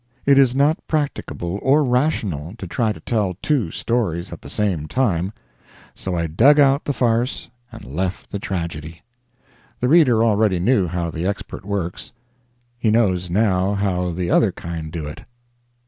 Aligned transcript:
It 0.25 0.39
is 0.39 0.55
not 0.55 0.79
practicable 0.87 1.59
or 1.61 1.83
rational 1.83 2.55
to 2.57 2.65
try 2.65 2.91
to 2.91 2.99
tell 2.99 3.37
two 3.43 3.69
stories 3.69 4.33
at 4.33 4.41
the 4.41 4.49
same 4.49 4.87
time; 4.87 5.31
so 5.93 6.15
I 6.15 6.25
dug 6.25 6.59
out 6.59 6.85
the 6.85 6.91
farce 6.91 7.49
and 7.71 7.85
left 7.85 8.31
the 8.31 8.39
tragedy. 8.39 9.03
The 9.79 9.89
reader 9.89 10.23
already 10.23 10.57
knew 10.57 10.87
how 10.87 11.11
the 11.11 11.27
expert 11.27 11.63
works; 11.63 12.13
he 12.79 12.89
knows 12.89 13.29
now 13.29 13.75
how 13.75 14.09
the 14.09 14.31
other 14.31 14.51
kind 14.51 14.91
do 14.91 15.05
it. 15.05 15.23